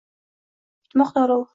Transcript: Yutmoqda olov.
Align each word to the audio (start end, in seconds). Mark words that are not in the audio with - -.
Yutmoqda 0.87 1.27
olov. 1.27 1.47